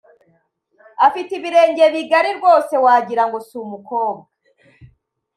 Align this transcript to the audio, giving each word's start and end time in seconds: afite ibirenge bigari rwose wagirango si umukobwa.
afite 1.07 1.31
ibirenge 1.35 1.83
bigari 1.93 2.31
rwose 2.37 2.73
wagirango 2.83 3.37
si 3.47 3.53
umukobwa. 3.65 4.23